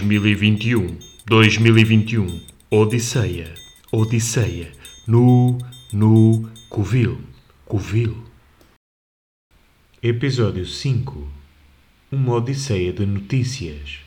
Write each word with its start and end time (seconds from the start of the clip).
2021, 0.00 0.98
2021, 1.26 2.40
Odisseia, 2.70 3.52
Odisseia, 3.92 4.72
no, 5.06 5.58
no, 5.92 6.50
Covil, 6.70 7.20
Covil. 7.66 8.24
Episódio 10.02 10.64
5 10.64 11.30
Uma 12.10 12.36
Odisseia 12.36 12.90
de 12.90 13.04
Notícias. 13.04 13.98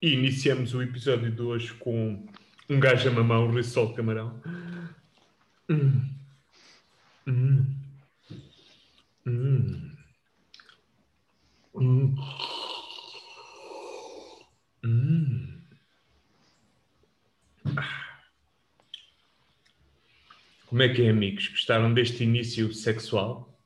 E 0.00 0.14
iniciamos 0.14 0.72
o 0.72 0.80
episódio 0.80 1.30
de 1.30 1.42
hoje 1.42 1.74
com 1.74 2.26
um 2.70 2.80
gajo 2.80 3.10
a 3.10 3.12
mamar 3.12 3.40
um 3.40 3.54
risol 3.54 3.88
de 3.88 3.96
camarão. 3.96 4.40
Hum. 5.68 6.08
Hum. 7.26 7.66
Hum. 9.26 9.92
Hum. 11.74 12.16
Como 20.68 20.82
é 20.82 20.88
que 20.88 21.02
é, 21.02 21.10
amigos? 21.10 21.48
Gostaram 21.48 21.94
deste 21.94 22.24
início 22.24 22.72
sexual? 22.74 23.58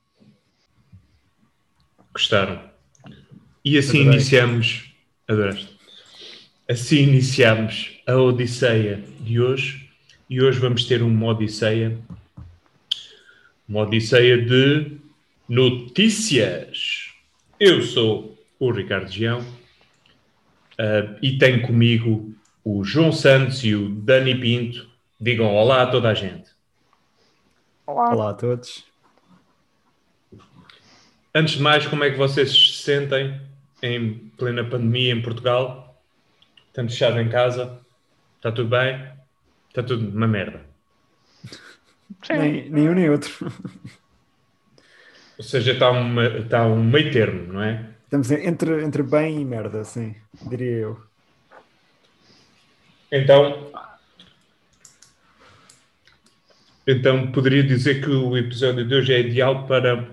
Gostaram? 2.12 2.70
E 3.64 3.76
assim 3.76 4.02
Adorei. 4.02 4.18
iniciamos. 4.18 4.94
Adoraste? 5.26 5.76
Assim 6.68 6.98
iniciamos 7.02 8.00
a 8.06 8.16
Odisseia 8.16 9.02
de 9.20 9.40
hoje. 9.40 9.90
E 10.30 10.40
hoje 10.40 10.60
vamos 10.60 10.84
ter 10.84 11.02
uma 11.02 11.26
Odisseia. 11.26 11.98
Uma 13.68 13.80
Odisseia 13.80 14.38
de 14.40 14.92
notícias. 15.48 17.08
Eu 17.58 17.82
sou 17.82 18.38
o 18.60 18.70
Ricardo 18.70 19.10
Gião. 19.10 19.44
ah, 20.78 21.16
e 21.20 21.36
tenho 21.36 21.62
comigo 21.62 22.32
o 22.64 22.84
João 22.84 23.10
Santos 23.10 23.64
e 23.64 23.74
o 23.74 23.88
Dani 23.88 24.36
Pinto. 24.36 24.88
Digam 25.20 25.46
olá 25.52 25.82
a 25.82 25.86
toda 25.86 26.08
a 26.08 26.14
gente. 26.14 26.51
Olá. 27.92 28.14
Olá 28.14 28.30
a 28.30 28.34
todos. 28.34 28.86
Antes 31.34 31.56
de 31.56 31.62
mais, 31.62 31.86
como 31.86 32.02
é 32.04 32.10
que 32.10 32.16
vocês 32.16 32.50
se 32.50 32.82
sentem 32.82 33.38
em 33.82 34.30
plena 34.38 34.64
pandemia 34.64 35.12
em 35.12 35.20
Portugal? 35.20 36.02
Estão 36.68 36.88
fechados 36.88 37.20
em 37.20 37.28
casa? 37.28 37.80
Está 38.36 38.50
tudo 38.50 38.70
bem? 38.70 39.12
Está 39.68 39.82
tudo 39.82 40.08
uma 40.08 40.26
merda. 40.26 40.64
Nem, 42.30 42.70
nem 42.70 42.88
um 42.88 42.94
nem 42.94 43.10
outro. 43.10 43.52
Ou 45.36 45.44
seja, 45.44 45.72
está, 45.72 45.90
uma, 45.90 46.24
está 46.38 46.64
um 46.64 46.82
meio 46.82 47.12
termo, 47.12 47.52
não 47.52 47.62
é? 47.62 47.90
Estamos 48.04 48.30
entre, 48.30 48.82
entre 48.82 49.02
bem 49.02 49.38
e 49.38 49.44
merda, 49.44 49.84
sim, 49.84 50.14
diria 50.48 50.76
eu. 50.78 51.02
Então, 53.10 53.70
então 56.86 57.30
poderia 57.30 57.62
dizer 57.62 58.02
que 58.02 58.10
o 58.10 58.36
episódio 58.36 58.84
de 58.84 58.94
hoje 58.94 59.12
é 59.12 59.20
ideal 59.20 59.66
para 59.66 60.08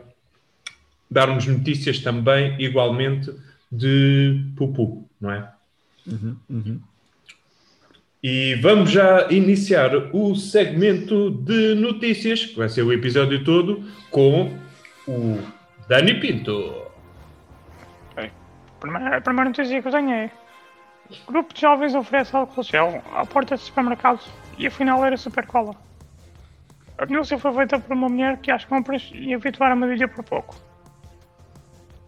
darmos 1.09 1.47
notícias 1.47 1.99
também, 1.99 2.55
igualmente, 2.59 3.33
de 3.71 4.43
pupu, 4.55 5.07
não 5.19 5.31
é? 5.31 5.51
Uhum, 6.05 6.35
uhum. 6.49 6.81
E 8.21 8.55
vamos 8.55 8.91
já 8.91 9.31
iniciar 9.31 9.95
o 10.13 10.35
segmento 10.35 11.31
de 11.31 11.73
notícias, 11.75 12.45
que 12.45 12.57
vai 12.57 12.67
ser 12.67 12.83
o 12.83 12.91
episódio 12.91 13.43
todo, 13.43 13.83
com 14.11 14.53
o 15.07 15.39
Dani 15.87 16.19
Pinto. 16.19 16.89
A 18.17 18.79
primeira, 18.79 19.17
a 19.17 19.21
primeira 19.21 19.49
notícia 19.49 19.81
que 19.81 19.87
eu 19.87 19.91
tenho 19.91 20.11
é: 20.11 20.31
grupo 21.27 21.53
de 21.53 21.61
jovens 21.61 21.95
oferece 21.95 22.35
álcool 22.35 22.63
gel 22.63 23.01
à 23.13 23.25
porta 23.25 23.55
de 23.55 23.61
supermercados 23.61 24.27
e 24.57 24.67
afinal 24.67 25.05
era 25.05 25.15
super 25.15 25.45
cola. 25.47 25.73
A 26.99 27.05
denúncia 27.05 27.39
foi 27.39 27.53
feita 27.53 27.79
por 27.79 27.93
uma 27.93 28.09
mulher 28.09 28.37
que 28.39 28.51
às 28.51 28.65
compras 28.65 29.09
ia 29.13 29.37
efetuar 29.37 29.71
a 29.71 29.75
medida 29.75 30.05
por 30.05 30.21
pouco. 30.21 30.53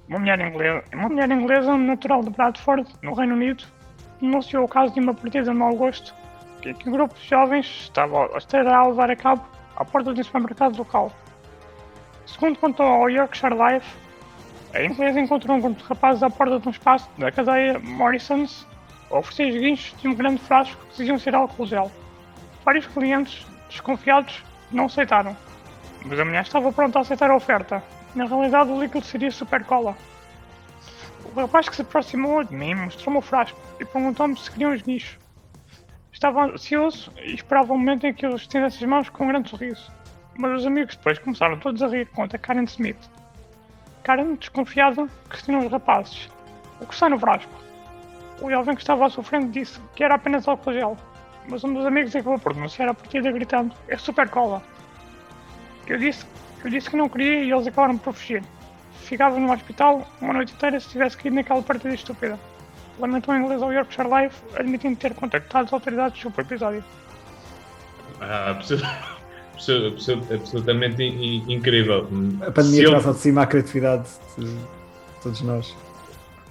Uma 0.09 0.19
mulher 0.19 0.37
inglesa, 0.41 0.83
uma 0.93 1.07
mulher 1.07 1.31
inglesa 1.31 1.77
natural 1.77 2.21
de 2.21 2.29
Bradford, 2.31 2.93
no 3.01 3.13
Reino 3.13 3.35
Unido, 3.35 3.63
denunciou 4.19 4.65
o 4.65 4.67
caso 4.67 4.93
de 4.93 4.99
uma 4.99 5.13
partida 5.13 5.45
de 5.45 5.51
mau 5.51 5.73
gosto 5.77 6.13
que, 6.61 6.73
que 6.73 6.89
um 6.89 6.91
grupo 6.91 7.15
de 7.15 7.25
jovens 7.25 7.65
estava, 7.83 8.25
a 8.25 8.87
levar 8.87 9.09
a 9.09 9.15
cabo 9.15 9.47
à 9.77 9.85
porta 9.85 10.13
de 10.13 10.19
um 10.19 10.23
supermercado 10.25 10.77
local. 10.77 11.09
Segundo 12.25 12.59
contou 12.59 12.85
ao 12.85 13.09
Yorkshire 13.09 13.55
Life, 13.55 13.95
a 14.73 14.83
inglesa 14.83 15.21
encontrou 15.21 15.55
um 15.55 15.61
grupo 15.61 15.81
de 15.81 15.87
rapazes 15.87 16.21
à 16.21 16.29
porta 16.29 16.59
de 16.59 16.67
um 16.67 16.71
espaço 16.71 17.09
da 17.17 17.31
cadeia 17.31 17.79
Morrison's 17.79 18.67
a 19.09 19.19
oferecer 19.19 19.57
guinchos 19.57 19.97
de 20.01 20.09
um 20.09 20.15
grande 20.15 20.41
frasco 20.41 20.83
que 20.87 20.97
diziam 20.97 21.17
ser 21.17 21.33
álcool 21.33 21.65
gel. 21.65 21.89
Vários 22.65 22.87
clientes, 22.87 23.47
desconfiados, 23.69 24.43
não 24.71 24.85
aceitaram. 24.85 25.35
Mas 26.05 26.19
a 26.19 26.25
mulher 26.25 26.43
estava 26.43 26.71
pronta 26.71 26.99
a 26.99 27.01
aceitar 27.01 27.29
a 27.29 27.35
oferta. 27.35 27.83
Na 28.15 28.25
realidade, 28.25 28.71
o 28.71 28.79
líquido 28.79 29.05
seria 29.05 29.31
super 29.31 29.63
cola. 29.63 29.95
O 31.33 31.39
rapaz 31.39 31.69
que 31.69 31.75
se 31.75 31.81
aproximou 31.81 32.43
de 32.43 32.53
mim 32.53 32.73
mostrou-me 32.73 33.19
o 33.19 33.21
frasco 33.21 33.59
e 33.79 33.85
perguntou-me 33.85 34.37
se 34.37 34.51
queriam 34.51 34.73
os 34.73 34.81
guinchos. 34.81 35.17
Estava 36.11 36.45
ansioso 36.45 37.11
e 37.17 37.35
esperava 37.35 37.73
o 37.73 37.77
momento 37.77 38.05
em 38.05 38.13
que 38.13 38.25
eu 38.25 38.35
estendesse 38.35 38.83
as 38.83 38.89
mãos 38.89 39.09
com 39.09 39.23
um 39.23 39.27
grande 39.27 39.49
sorriso. 39.49 39.91
Mas 40.37 40.59
os 40.59 40.65
amigos 40.65 40.95
depois 40.95 41.19
começaram 41.19 41.57
todos 41.59 41.81
a 41.81 41.87
rir, 41.87 42.07
conta 42.07 42.37
Karen 42.37 42.63
Smith. 42.63 43.09
Karen, 44.03 44.35
desconfiada, 44.35 45.07
questionou 45.29 45.65
os 45.65 45.71
rapazes. 45.71 46.29
O 46.79 46.85
que 46.85 46.93
está 46.93 47.07
no 47.09 47.19
frasco? 47.19 47.51
O 48.41 48.49
jovem 48.49 48.75
que 48.75 48.81
estava 48.81 49.05
à 49.05 49.09
sua 49.09 49.23
frente 49.23 49.51
disse 49.51 49.79
que 49.95 50.03
era 50.03 50.15
apenas 50.15 50.47
álcool 50.47 50.73
gel, 50.73 50.97
mas 51.47 51.63
um 51.63 51.73
dos 51.73 51.85
amigos 51.85 52.15
acabou 52.15 52.39
por 52.39 52.53
denunciar 52.53 52.89
a 52.89 52.93
partida 52.93 53.31
gritando 53.31 53.73
é 53.87 53.97
super 53.97 54.29
cola. 54.29 54.61
Eu 55.87 55.97
disse, 55.97 56.25
eu 56.63 56.69
disse 56.69 56.89
que 56.89 56.95
não 56.95 57.09
queria 57.09 57.43
e 57.43 57.51
eles 57.51 57.67
acabaram 57.67 57.97
por 57.97 58.13
fugir. 58.13 58.43
Ficava 59.01 59.37
no 59.39 59.51
hospital 59.51 60.07
uma 60.21 60.33
noite 60.33 60.53
inteira 60.53 60.79
se 60.79 60.89
tivesse 60.89 61.17
caído 61.17 61.35
naquela 61.35 61.61
partida 61.61 61.93
estúpida. 61.93 62.39
Lamentou 62.99 63.35
em 63.35 63.39
inglês 63.41 63.61
ao 63.61 63.73
Yorkshire 63.73 64.07
Life, 64.07 64.35
admitindo 64.55 64.95
ter 64.95 65.13
contactado 65.15 65.65
as 65.65 65.73
autoridades 65.73 66.21
sobre 66.21 66.41
o 66.41 66.43
episódio. 66.43 66.83
Ah, 68.21 68.51
absolutamente 70.33 71.03
in- 71.03 71.43
in- 71.47 71.53
incrível. 71.53 72.07
A 72.45 72.51
pandemia 72.51 72.77
Se 72.79 72.83
eu- 72.83 72.89
traz 72.91 73.07
ao 73.07 73.13
de 73.13 73.19
cima 73.19 73.41
a 73.43 73.47
criatividade 73.47 74.07
de 74.37 74.55
todos 75.21 75.41
nós. 75.41 75.75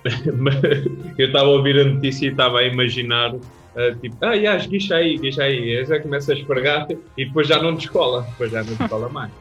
eu 1.18 1.26
estava 1.26 1.44
a 1.46 1.50
ouvir 1.50 1.78
a 1.78 1.84
notícia 1.84 2.26
e 2.26 2.30
estava 2.30 2.58
a 2.60 2.64
imaginar, 2.64 3.34
ah, 3.76 3.94
tipo, 4.00 4.16
ah, 4.24 4.36
já, 4.38 4.56
esguicha 4.56 4.96
aí, 4.96 5.14
esguicha 5.14 5.42
aí. 5.42 5.84
Já 5.84 6.00
começa 6.00 6.32
a 6.32 6.36
esfregar 6.36 6.86
e 7.16 7.24
depois 7.24 7.46
já 7.46 7.62
não 7.62 7.74
descola, 7.74 8.22
depois 8.22 8.50
já 8.50 8.62
não 8.64 8.74
descola 8.74 9.08
mais. 9.08 9.32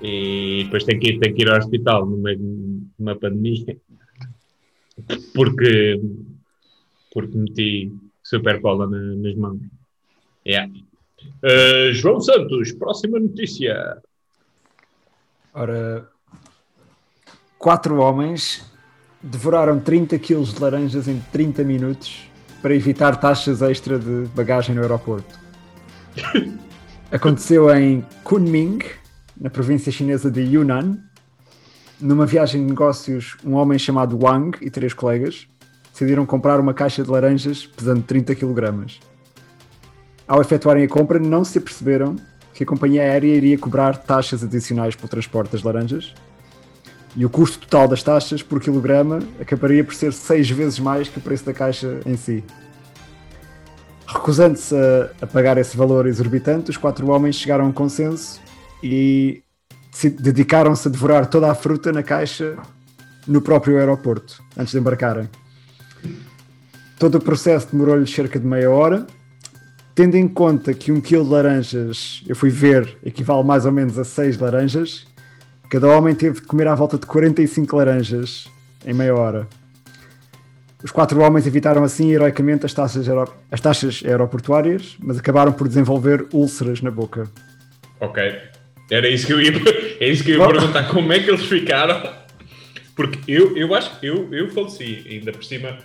E 0.00 0.62
depois 0.64 0.84
tem 0.84 0.98
que 0.98 1.10
ir, 1.10 1.18
tem 1.18 1.34
que 1.34 1.42
ir 1.42 1.50
ao 1.50 1.58
hospital 1.58 2.06
no 2.06 2.16
meio 2.16 2.38
de 2.38 2.82
uma 2.98 3.16
pandemia 3.16 3.76
porque, 5.34 6.00
porque 7.12 7.36
meti 7.36 7.92
super 8.22 8.60
cola 8.60 8.86
na- 8.86 9.16
nas 9.16 9.34
mãos. 9.34 9.60
Yeah. 10.46 10.72
Ah, 11.42 11.92
João 11.92 12.20
Santos, 12.20 12.72
próxima 12.72 13.18
notícia. 13.18 14.00
Ora, 15.52 16.08
quatro 17.58 17.96
homens 17.98 18.64
devoraram 19.20 19.80
30 19.80 20.18
quilos 20.18 20.54
de 20.54 20.60
laranjas 20.60 21.08
em 21.08 21.20
30 21.32 21.64
minutos 21.64 22.27
para 22.60 22.74
evitar 22.74 23.16
taxas 23.16 23.62
extra 23.62 23.98
de 23.98 24.26
bagagem 24.34 24.74
no 24.74 24.82
aeroporto. 24.82 25.38
Aconteceu 27.10 27.74
em 27.74 28.04
Kunming, 28.24 28.80
na 29.40 29.48
província 29.48 29.90
chinesa 29.90 30.30
de 30.30 30.42
Yunnan. 30.42 30.98
Numa 32.00 32.26
viagem 32.26 32.62
de 32.62 32.68
negócios, 32.68 33.36
um 33.44 33.54
homem 33.54 33.78
chamado 33.78 34.18
Wang 34.22 34.58
e 34.60 34.70
três 34.70 34.92
colegas 34.92 35.46
decidiram 35.92 36.24
comprar 36.24 36.60
uma 36.60 36.74
caixa 36.74 37.02
de 37.02 37.10
laranjas 37.10 37.66
pesando 37.66 38.02
30 38.02 38.34
kg. 38.34 38.86
Ao 40.26 40.40
efetuarem 40.40 40.84
a 40.84 40.88
compra, 40.88 41.18
não 41.18 41.44
se 41.44 41.58
aperceberam 41.58 42.16
que 42.54 42.62
a 42.62 42.66
companhia 42.66 43.02
aérea 43.02 43.34
iria 43.34 43.58
cobrar 43.58 43.96
taxas 43.96 44.44
adicionais 44.44 44.94
pelo 44.94 45.08
transporte 45.08 45.52
das 45.52 45.62
laranjas 45.62 46.14
e 47.16 47.24
o 47.24 47.30
custo 47.30 47.58
total 47.58 47.88
das 47.88 48.02
taxas 48.02 48.42
por 48.42 48.60
quilograma 48.60 49.20
acabaria 49.40 49.82
por 49.82 49.94
ser 49.94 50.12
seis 50.12 50.48
vezes 50.48 50.78
mais 50.78 51.08
que 51.08 51.18
o 51.18 51.20
preço 51.20 51.44
da 51.44 51.52
caixa 51.52 52.00
em 52.06 52.16
si. 52.16 52.44
Recusando-se 54.06 54.74
a, 54.74 55.10
a 55.22 55.26
pagar 55.26 55.58
esse 55.58 55.76
valor 55.76 56.06
exorbitante, 56.06 56.70
os 56.70 56.76
quatro 56.76 57.10
homens 57.10 57.36
chegaram 57.36 57.64
a 57.64 57.68
um 57.68 57.72
consenso 57.72 58.40
e 58.82 59.42
se 59.90 60.08
dedicaram-se 60.08 60.86
a 60.86 60.90
devorar 60.90 61.26
toda 61.26 61.50
a 61.50 61.54
fruta 61.54 61.92
na 61.92 62.02
caixa 62.02 62.56
no 63.26 63.42
próprio 63.42 63.78
aeroporto, 63.78 64.40
antes 64.56 64.72
de 64.72 64.78
embarcarem. 64.78 65.28
Todo 66.98 67.16
o 67.16 67.20
processo 67.20 67.68
demorou-lhes 67.72 68.10
cerca 68.10 68.38
de 68.38 68.46
meia 68.46 68.70
hora, 68.70 69.06
tendo 69.94 70.16
em 70.16 70.28
conta 70.28 70.72
que 70.72 70.92
um 70.92 71.00
quilo 71.00 71.24
de 71.24 71.30
laranjas, 71.30 72.22
eu 72.28 72.36
fui 72.36 72.50
ver, 72.50 72.96
equivale 73.04 73.42
mais 73.42 73.66
ou 73.66 73.72
menos 73.72 73.98
a 73.98 74.04
seis 74.04 74.38
laranjas, 74.38 75.07
cada 75.70 75.88
homem 75.88 76.14
teve 76.14 76.40
de 76.40 76.46
comer 76.46 76.66
à 76.68 76.74
volta 76.74 76.98
de 76.98 77.06
45 77.06 77.76
laranjas 77.76 78.48
em 78.86 78.92
meia 78.94 79.14
hora. 79.14 79.46
Os 80.82 80.92
quatro 80.92 81.20
homens 81.20 81.46
evitaram 81.46 81.82
assim 81.82 82.12
heroicamente 82.12 82.64
as 82.64 82.72
taxas, 82.72 83.08
aero- 83.08 83.34
as 83.50 83.60
taxas 83.60 84.00
aeroportuárias, 84.04 84.96
mas 85.00 85.18
acabaram 85.18 85.52
por 85.52 85.66
desenvolver 85.66 86.26
úlceras 86.32 86.80
na 86.80 86.90
boca. 86.90 87.28
Ok. 88.00 88.22
Era 88.90 89.08
isso 89.08 89.26
que 89.26 89.32
eu 89.32 89.40
ia, 89.42 89.52
é 90.00 90.08
isso 90.08 90.22
que 90.22 90.30
eu 90.30 90.40
ia 90.40 90.46
perguntar. 90.48 90.88
Como 90.88 91.12
é 91.12 91.18
que 91.18 91.28
eles 91.30 91.44
ficaram? 91.44 92.10
Porque 92.94 93.18
eu, 93.30 93.56
eu 93.56 93.74
acho 93.74 93.98
que 93.98 94.06
eu, 94.06 94.32
eu 94.32 94.48
faleci, 94.50 95.04
ainda 95.10 95.32
por 95.32 95.44
cima, 95.44 95.76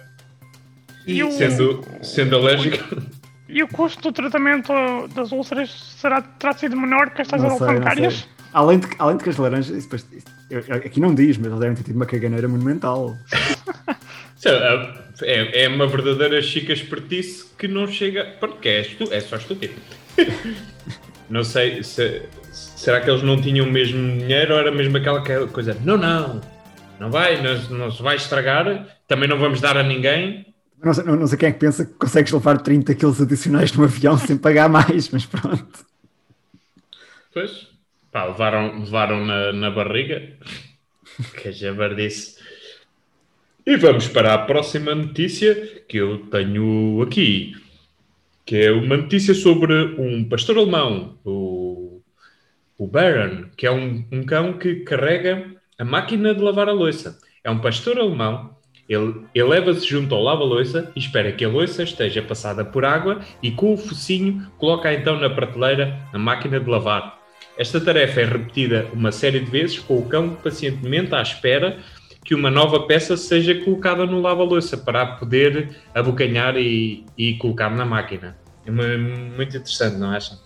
E 1.06 1.24
o, 1.24 1.32
sendo, 1.32 1.84
sendo 2.02 2.36
alérgico. 2.38 3.02
e 3.50 3.62
o 3.64 3.68
custo 3.68 4.02
do 4.04 4.12
tratamento 4.12 4.72
das 5.16 5.32
úlceras 5.32 5.70
será, 6.00 6.22
terá 6.22 6.54
sido 6.54 6.78
menor 6.78 7.10
que 7.10 7.22
as 7.24 7.28
taxas 7.28 7.50
Não 7.50 7.58
sei, 7.58 7.68
não 7.68 7.74
alfandegárias? 7.74 8.28
Além 8.54 8.80
de, 8.80 8.88
que- 8.88 8.96
além 9.00 9.18
de 9.18 9.24
que 9.24 9.30
as 9.30 9.38
laranjas, 9.38 9.84
depois- 9.84 10.06
aqui 10.70 11.00
não 11.00 11.14
diz, 11.16 11.38
mas 11.38 11.48
eles 11.48 11.60
devem 11.60 11.76
ter 11.76 11.84
tido 11.84 11.96
uma 11.96 12.06
caganeira 12.06 12.48
monumental. 12.48 13.16
Lá, 14.46 15.04
É, 15.22 15.64
é 15.64 15.68
uma 15.70 15.88
verdadeira 15.88 16.42
chica 16.42 16.74
espertice 16.74 17.46
que 17.58 17.68
não 17.68 17.88
chega. 17.88 18.26
Porque 18.40 18.68
é, 18.70 18.82
estu, 18.82 19.08
é 19.12 19.20
só 19.22 19.38
estúpido. 19.38 19.74
não 21.30 21.44
sei 21.44 21.84
se. 21.84 22.24
Será 22.52 23.00
que 23.02 23.10
eles 23.10 23.24
não 23.24 23.42
tinham 23.42 23.66
mesmo 23.66 24.20
dinheiro 24.20 24.54
ou 24.54 24.60
era 24.60 24.72
mesmo 24.72 24.98
aquela 24.98 25.24
que- 25.24 25.48
coisa? 25.48 25.76
Não, 25.84 25.98
não, 25.98 26.42
não 27.00 27.10
vai, 27.10 27.42
não, 27.42 27.56
não 27.78 27.92
se 27.92 28.04
vai 28.04 28.16
estragar, 28.18 28.86
também 29.08 29.28
não 29.30 29.40
vamos 29.40 29.62
dar 29.62 29.78
a 29.78 29.84
ninguém. 29.84 30.46
Não 30.84 30.94
sei, 30.94 31.04
não- 31.06 31.16
não 31.16 31.26
sei 31.28 31.38
quem 31.38 31.50
é 31.50 31.52
que 31.54 31.60
pensa 31.60 31.86
que 31.86 31.94
consegues 31.94 32.32
levar 32.34 32.58
30 32.62 32.94
quilos 32.94 33.22
adicionais 33.22 33.72
num 33.74 33.86
avião 33.86 34.18
sem 34.20 34.38
pagar 34.38 34.68
mais, 34.70 35.10
mas 35.10 35.26
pronto. 35.26 35.86
Pois, 37.34 37.68
pá, 38.14 38.26
levaram, 38.26 38.80
levaram 38.80 39.26
na, 39.26 39.52
na 39.52 39.72
barriga. 39.72 40.38
que 41.42 41.52
jabardice. 41.52 42.38
E 43.66 43.76
vamos 43.78 44.08
para 44.08 44.34
a 44.34 44.38
próxima 44.38 44.94
notícia 44.94 45.84
que 45.88 45.98
eu 45.98 46.20
tenho 46.28 47.02
aqui. 47.02 47.54
Que 48.46 48.66
é 48.66 48.72
uma 48.72 48.98
notícia 48.98 49.34
sobre 49.34 49.74
um 49.98 50.24
pastor 50.26 50.58
alemão, 50.58 51.18
o, 51.24 52.02
o 52.78 52.88
Baron, 52.88 53.46
que 53.56 53.66
é 53.66 53.72
um, 53.72 54.06
um 54.12 54.24
cão 54.24 54.54
que 54.58 54.82
carrega 54.82 55.56
a 55.80 55.86
máquina 55.86 56.36
de 56.36 56.42
lavar 56.42 56.68
a 56.68 56.74
louça. 56.74 57.18
É 57.42 57.50
um 57.50 57.60
pastor 57.60 57.98
alemão, 57.98 58.54
ele, 58.88 59.26
ele 59.34 59.48
leva-se 59.48 59.88
junto 59.88 60.14
ao 60.14 60.22
lava-louça 60.22 60.92
e 60.94 61.00
espera 61.00 61.32
que 61.32 61.46
a 61.46 61.50
louça 61.50 61.84
esteja 61.84 62.22
passada 62.22 62.66
por 62.66 62.84
água 62.84 63.22
e 63.42 63.50
com 63.52 63.74
o 63.74 63.78
focinho 63.78 64.46
coloca 64.58 64.94
então 64.94 65.18
na 65.18 65.30
prateleira 65.30 66.06
a 66.12 66.20
máquina 66.20 66.60
de 66.60 66.70
lavar. 66.70 67.23
Esta 67.58 67.80
tarefa 67.80 68.22
é 68.22 68.26
repetida 68.26 68.88
uma 68.94 69.12
série 69.12 69.40
de 69.40 69.50
vezes 69.52 69.80
com 69.80 69.98
o 69.98 70.06
cão 70.08 70.32
pacientemente 70.36 71.14
à 71.14 71.22
espera 71.22 71.78
que 72.26 72.34
uma 72.34 72.50
nova 72.50 72.82
peça 72.88 73.16
seja 73.18 73.54
colocada 73.64 74.06
no 74.06 74.22
lava-louça 74.22 74.78
para 74.78 75.06
poder 75.06 75.76
abocanhar 75.94 76.56
e, 76.58 77.06
e 77.18 77.34
colocar 77.36 77.70
na 77.70 77.86
máquina. 77.86 78.38
É 78.66 78.72
mu- 78.72 79.36
muito 79.36 79.56
interessante, 79.58 79.98
não 79.98 80.10
acham? 80.12 80.38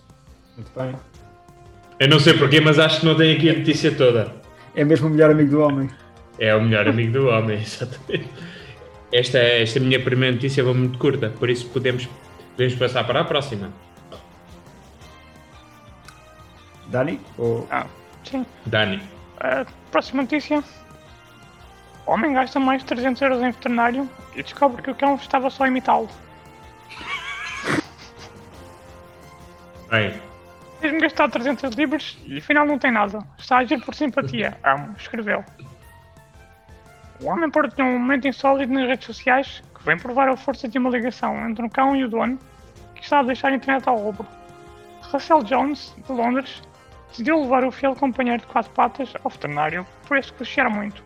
Muito 0.56 0.70
bem. 0.76 0.92
Eu 2.00 2.08
não 2.08 2.18
sei 2.18 2.34
porquê, 2.34 2.60
mas 2.60 2.78
acho 2.78 3.00
que 3.00 3.06
não 3.06 3.14
tem 3.16 3.34
aqui 3.36 3.48
a 3.50 3.54
notícia 3.54 3.92
toda. 3.92 4.32
É 4.74 4.84
mesmo 4.84 5.06
o 5.06 5.10
melhor 5.10 5.30
amigo 5.30 5.50
do 5.50 5.60
homem. 5.60 5.88
É 6.38 6.54
o 6.54 6.60
melhor 6.62 6.86
amigo 6.88 7.12
do 7.12 7.28
homem, 7.28 7.58
exatamente. 7.62 8.28
Esta, 9.12 9.38
esta 9.38 9.80
minha 9.80 9.98
primeira 10.00 10.34
notícia 10.34 10.62
foi 10.62 10.74
muito 10.74 10.98
curta, 10.98 11.30
por 11.30 11.48
isso 11.48 11.66
podemos, 11.68 12.06
podemos 12.52 12.74
passar 12.74 13.04
para 13.04 13.20
a 13.20 13.24
próxima. 13.24 13.72
Dani? 16.88 17.20
Ou... 17.36 17.66
Ah, 17.70 17.86
sim. 18.24 18.44
Dani. 18.66 19.02
A 19.38 19.64
próxima 19.90 20.22
notícia. 20.22 20.62
Homem 22.06 22.32
gasta 22.32 22.58
mais 22.58 22.80
de 22.82 22.88
300 22.88 23.22
euros 23.22 23.42
em 23.42 23.50
veterinário 23.50 24.10
e 24.34 24.42
descobre 24.42 24.82
que 24.82 24.90
o 24.90 24.94
cão 24.94 25.14
estava 25.16 25.50
só 25.50 25.64
a 25.64 25.68
imitá-lo. 25.68 26.08
Bem, 29.90 30.20
Fez-me 30.80 31.00
gastar 31.00 31.28
300 31.28 31.74
libras 31.74 32.16
e 32.24 32.38
afinal 32.38 32.64
não 32.64 32.78
tem 32.78 32.92
nada. 32.92 33.18
Está 33.36 33.56
a 33.56 33.60
agir 33.60 33.84
por 33.84 33.94
simpatia. 33.94 34.56
Amo, 34.62 34.94
escreveu. 34.96 35.44
O 37.20 37.26
homem 37.26 37.50
partilhou 37.50 37.88
um 37.88 37.98
momento 37.98 38.28
insólito 38.28 38.72
nas 38.72 38.86
redes 38.86 39.06
sociais 39.06 39.62
que 39.74 39.84
vem 39.84 39.98
provar 39.98 40.28
a 40.28 40.36
força 40.36 40.68
de 40.68 40.78
uma 40.78 40.90
ligação 40.90 41.48
entre 41.48 41.64
um 41.64 41.68
cão 41.68 41.96
e 41.96 42.04
o 42.04 42.08
dono 42.08 42.38
que 42.94 43.02
está 43.02 43.20
a 43.20 43.22
deixar 43.24 43.48
a 43.48 43.56
internet 43.56 43.88
ao 43.88 43.96
rubro. 43.96 44.26
Russell 45.02 45.42
Jones, 45.42 45.96
de 46.06 46.12
Londres, 46.12 46.62
decidiu 47.10 47.40
levar 47.40 47.64
o 47.64 47.70
fiel 47.70 47.94
companheiro 47.94 48.40
de 48.40 48.46
quatro 48.46 48.70
patas 48.72 49.12
ao 49.22 49.30
veterinário 49.30 49.86
por 50.06 50.20
que 50.20 50.44
cheira 50.44 50.70
muito. 50.70 51.02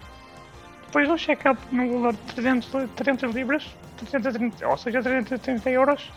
Depois 0.87 1.07
de 1.07 1.15
um 1.15 1.19
check-up 1.19 1.61
no 1.71 1.91
valor 1.91 2.13
de 2.13 2.19
300, 2.35 2.91
300 2.97 3.35
libras, 3.35 3.77
330, 3.97 4.69
ou 4.69 4.77
seja, 4.77 5.03
330 5.03 5.71
euros, 5.71 6.13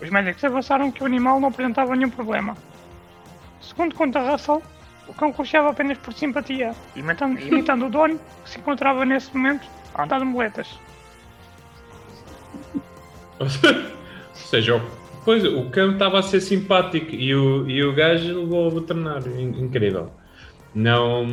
os 0.00 0.10
médicos 0.10 0.42
avançaram 0.42 0.90
que 0.90 1.02
o 1.02 1.06
animal 1.06 1.38
não 1.38 1.48
apresentava 1.48 1.94
nenhum 1.94 2.10
problema. 2.10 2.56
Segundo 3.60 3.94
conta 3.94 4.18
Russell, 4.20 4.62
o 5.06 5.14
cão 5.14 5.32
cocheava 5.32 5.70
apenas 5.70 5.98
por 5.98 6.12
simpatia, 6.14 6.74
imitando, 6.96 7.38
imitando 7.38 7.86
o 7.86 7.90
dono, 7.90 8.18
que 8.44 8.50
se 8.50 8.58
encontrava 8.58 9.04
nesse 9.04 9.36
momento 9.36 9.68
a 9.94 10.04
andar 10.04 10.18
de 10.18 10.24
muletas. 10.24 10.78
ou 13.38 13.48
seja, 14.34 14.82
pois, 15.24 15.44
o 15.44 15.70
cão 15.70 15.92
estava 15.92 16.18
a 16.18 16.22
ser 16.22 16.40
simpático 16.40 17.14
e 17.14 17.34
o, 17.34 17.68
e 17.68 17.82
o 17.84 17.92
gajo 17.94 18.40
levou 18.40 18.64
ao 18.64 18.70
veterinário. 18.70 19.38
In- 19.40 19.60
Incrível. 19.64 20.10
Não, 20.74 21.26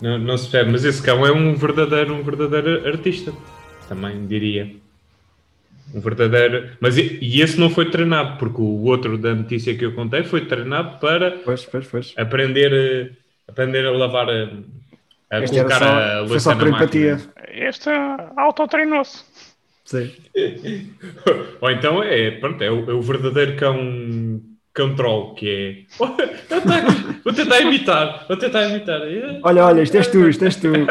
não, 0.00 0.18
não 0.18 0.36
se 0.36 0.48
percebe, 0.50 0.72
mas 0.72 0.84
esse 0.84 1.02
cão 1.02 1.24
é 1.26 1.32
um 1.32 1.54
verdadeiro, 1.54 2.12
um 2.14 2.22
verdadeiro 2.22 2.86
artista, 2.88 3.32
também 3.88 4.26
diria. 4.26 4.70
Um 5.94 6.00
verdadeiro. 6.00 6.70
Mas 6.80 6.96
e, 6.96 7.40
esse 7.40 7.60
não 7.60 7.68
foi 7.70 7.90
treinado, 7.90 8.38
porque 8.38 8.60
o 8.60 8.84
outro 8.84 9.16
da 9.18 9.34
notícia 9.34 9.76
que 9.76 9.84
eu 9.84 9.94
contei 9.94 10.24
foi 10.24 10.46
treinado 10.46 10.98
para 10.98 11.32
Pois, 11.44 11.64
pois, 11.66 11.86
pois. 11.86 12.14
aprender, 12.16 13.12
aprender 13.46 13.86
a 13.86 13.90
lavar 13.92 14.28
a, 14.30 15.46
colocar 15.46 15.78
só- 15.78 15.84
a 15.84 16.20
louça 16.20 16.54
na 16.54 16.64
máquina. 16.64 16.76
empatia. 16.78 17.18
Este 17.48 17.88
autotreinou-se. 18.36 19.24
Sim. 19.84 20.10
Ou 21.60 21.70
então 21.70 22.02
é, 22.02 22.30
pronto, 22.32 22.62
é 22.62 22.70
o, 22.70 22.90
é 22.90 22.94
o 22.94 23.02
verdadeiro 23.02 23.56
cão, 23.56 24.40
cão 24.72 24.94
troll, 24.94 25.34
que 25.34 25.48
é. 25.48 25.82
Vou 27.24 27.32
tentar, 27.32 27.60
imitar, 27.60 28.26
vou 28.26 28.36
tentar 28.36 28.68
imitar. 28.68 29.00
Olha, 29.44 29.64
olha, 29.64 29.82
isto 29.82 29.96
és 29.96 30.08
tu, 30.08 30.28
isto 30.28 30.44
és 30.44 30.56
tu. 30.56 30.72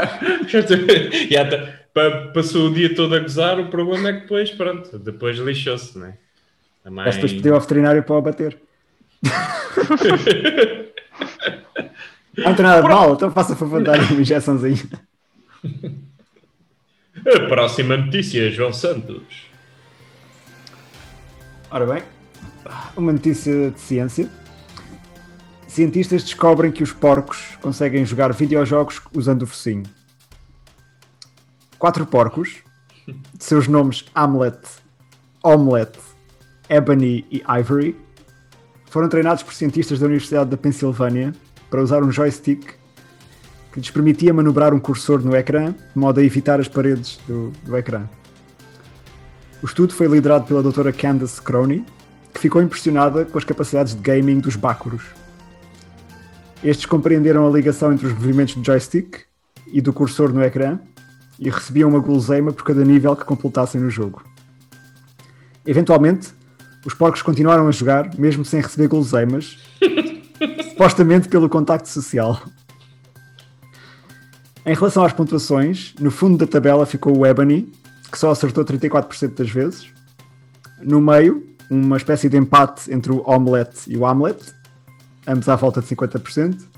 passou 2.34 2.68
o 2.68 2.74
dia 2.74 2.96
todo 2.96 3.14
a 3.14 3.20
gozar, 3.20 3.60
o 3.60 3.68
problema 3.68 4.08
é 4.10 4.14
que 4.14 4.22
depois, 4.22 4.50
pronto, 4.52 4.98
depois 4.98 5.38
lixou-se, 5.38 6.00
não 6.00 6.08
é? 6.08 6.14
Também... 6.84 7.04
Mas 7.04 7.16
depois 7.16 7.34
pediu 7.34 7.54
ao 7.54 7.60
veterinário 7.60 8.02
para 8.02 8.16
o 8.16 8.20
abater. 8.20 8.58
Não 12.38 12.56
tem 12.56 12.66
nada 12.66 12.82
de 12.82 12.88
mal, 12.88 13.14
então 13.14 13.30
faça 13.30 13.58
favor 13.58 13.80
de 13.80 13.88
dar 13.88 14.00
uma 14.00 14.22
injeçãozinha. 14.22 14.88
A 17.24 17.48
próxima 17.48 17.96
notícia, 17.98 18.50
João 18.50 18.74
Santos. 18.74 19.46
Ora 21.70 21.86
bem, 21.86 22.04
uma 22.98 23.14
notícia 23.14 23.70
de 23.70 23.80
ciência. 23.80 24.28
Cientistas 25.68 26.24
descobrem 26.24 26.72
que 26.72 26.82
os 26.82 26.92
porcos 26.92 27.58
conseguem 27.62 28.04
jogar 28.06 28.34
videojogos 28.34 29.00
usando 29.14 29.44
o 29.44 29.48
focinho. 29.48 29.84
Quatro 31.78 32.08
porcos, 32.08 32.64
de 33.08 33.44
seus 33.44 33.68
nomes 33.68 34.04
Hamlet, 34.16 34.60
Omelette, 35.44 36.00
Ebony 36.68 37.26
e 37.32 37.44
Ivory, 37.48 37.96
foram 38.88 39.08
treinados 39.08 39.44
por 39.44 39.54
cientistas 39.54 40.00
da 40.00 40.08
Universidade 40.08 40.50
da 40.50 40.58
Pensilvânia 40.58 41.34
para 41.70 41.84
usar 41.84 42.04
um 42.04 42.12
joystick 42.12 42.81
que 43.72 43.80
lhes 43.80 43.90
permitia 43.90 44.34
manobrar 44.34 44.74
um 44.74 44.80
cursor 44.80 45.22
no 45.22 45.36
ecrã, 45.36 45.72
de 45.72 46.00
modo 46.00 46.20
a 46.20 46.24
evitar 46.24 46.60
as 46.60 46.68
paredes 46.68 47.20
do, 47.28 47.52
do 47.64 47.78
ecrã. 47.78 48.04
O 49.62 49.66
estudo 49.66 49.94
foi 49.94 50.08
liderado 50.08 50.46
pela 50.46 50.62
doutora 50.62 50.92
Candace 50.92 51.42
Crony, 51.42 51.86
que 52.34 52.40
ficou 52.40 52.62
impressionada 52.62 53.26
com 53.26 53.38
as 53.38 53.44
capacidades 53.44 53.94
de 53.94 54.02
gaming 54.02 54.40
dos 54.40 54.56
bácoros. 54.56 55.04
Estes 56.64 56.86
compreenderam 56.86 57.48
a 57.48 57.52
ligação 57.52 57.94
entre 57.94 58.08
os 58.08 58.14
movimentos 58.14 58.56
do 58.56 58.64
joystick 58.64 59.20
e 59.68 59.82
do 59.82 59.94
cursor 59.94 60.34
no 60.34 60.44
ecrã 60.44 60.80
e 61.40 61.50
recebiam 61.50 61.90
uma 61.90 62.00
guloseima 62.00 62.52
por 62.52 62.64
cada 62.64 62.84
nível 62.84 63.16
que 63.16 63.26
completassem 63.26 63.80
no 63.80 63.90
jogo. 63.90 64.24
Eventualmente, 65.66 66.30
os 66.86 66.94
porcos 66.94 67.22
continuaram 67.22 67.68
a 67.68 67.72
jogar, 67.72 68.16
mesmo 68.18 68.44
sem 68.44 68.62
receber 68.62 68.88
guloseimas, 68.88 69.60
supostamente 70.70 71.30
pelo 71.30 71.48
contacto 71.48 71.88
social. 71.88 72.42
Em 74.66 74.76
relação 74.76 75.04
às 75.04 75.14
pontuações, 75.14 75.94
no 76.00 76.12
fundo 76.12 76.38
da 76.38 76.46
tabela 76.46 76.86
ficou 76.86 77.18
o 77.18 77.26
Ebony, 77.26 77.72
que 78.12 78.18
só 78.18 78.32
acertou 78.32 78.64
34% 78.64 79.36
das 79.36 79.50
vezes. 79.50 79.88
No 80.82 81.02
meio, 81.02 81.48
uma 81.70 81.98
espécie 81.98 82.30
de 82.30 82.38
empate 82.38 82.94
entre 82.94 83.12
o 83.12 83.24
Omelette 83.26 83.82
e 83.88 83.98
o 83.98 84.06
Hamlet, 84.06 84.54
ambos 85.28 85.48
à 85.50 85.56
volta 85.56 85.82
de 85.82 85.88
50%. 85.88 86.72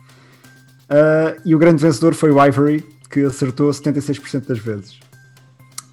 Ah, 0.90 1.36
e 1.44 1.56
o 1.56 1.58
grande 1.58 1.82
vencedor 1.82 2.14
foi 2.14 2.32
o 2.32 2.44
Ivory, 2.44 2.86
que 3.10 3.24
acertou 3.24 3.70
76% 3.72 4.48
das 4.48 4.60
vezes. 4.60 5.00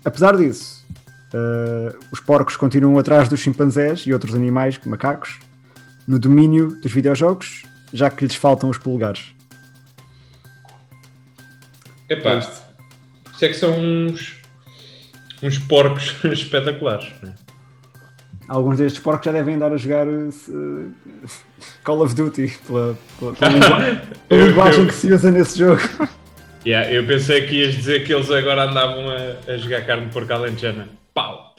Apesar 0.04 0.36
disso, 0.36 0.86
uh, 1.34 1.98
os 2.10 2.20
porcos 2.20 2.56
continuam 2.56 2.98
atrás 2.98 3.28
dos 3.28 3.40
chimpanzés 3.40 4.00
e 4.06 4.12
outros 4.12 4.34
animais, 4.34 4.80
macacos, 4.86 5.38
no 6.06 6.18
domínio 6.18 6.68
dos 6.80 6.90
videojogos, 6.90 7.64
já 7.92 8.08
que 8.08 8.24
lhes 8.24 8.34
faltam 8.34 8.70
os 8.70 8.78
polegares. 8.78 9.34
Epá, 12.10 12.38
isto 12.38 13.44
é 13.44 13.48
que 13.48 13.54
são 13.54 13.78
uns, 13.78 14.36
uns 15.42 15.58
porcos 15.58 16.14
espetaculares. 16.24 17.08
né? 17.22 17.34
Alguns 18.48 18.78
destes 18.78 19.00
porcos 19.00 19.24
já 19.26 19.32
devem 19.32 19.54
andar 19.54 19.72
a 19.72 19.76
jogar 19.76 20.06
uh, 20.08 20.94
Call 21.84 22.02
of 22.02 22.14
Duty 22.16 22.52
pela, 22.66 22.98
pela, 23.18 23.32
pela 23.34 23.50
lingua- 23.54 24.06
pela 24.28 24.40
Eu- 24.42 24.46
linguagem 24.48 24.80
eu- 24.80 24.86
que 24.88 24.94
se 24.94 25.12
usa 25.12 25.30
nesse 25.30 25.58
jogo. 25.58 25.80
Yeah, 26.66 26.92
eu 26.92 27.06
pensei 27.06 27.46
que 27.46 27.54
ias 27.54 27.74
dizer 27.74 28.04
que 28.04 28.12
eles 28.12 28.30
agora 28.30 28.64
andavam 28.64 29.08
a, 29.08 29.50
a 29.52 29.56
jogar 29.56 29.86
carne 29.86 30.06
de 30.06 30.12
porco 30.12 30.32
alentejana. 30.32 30.88
Pau! 31.14 31.54